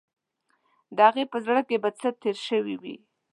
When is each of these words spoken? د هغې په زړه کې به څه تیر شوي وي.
د 0.95 0.97
هغې 1.07 1.23
په 1.31 1.37
زړه 1.45 1.61
کې 1.67 1.77
به 1.83 1.89
څه 1.99 2.09
تیر 2.21 2.37
شوي 2.47 2.75
وي. 2.81 2.95